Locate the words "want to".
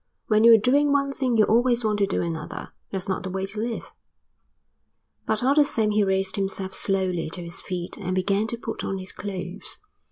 1.85-2.07